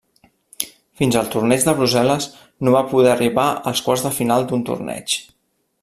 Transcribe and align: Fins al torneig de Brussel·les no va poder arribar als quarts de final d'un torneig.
Fins 1.01 1.17
al 1.19 1.29
torneig 1.35 1.65
de 1.67 1.75
Brussel·les 1.81 2.27
no 2.65 2.73
va 2.77 2.83
poder 2.95 3.13
arribar 3.13 3.47
als 3.73 3.83
quarts 3.89 4.07
de 4.09 4.15
final 4.23 4.49
d'un 4.49 4.65
torneig. 4.73 5.21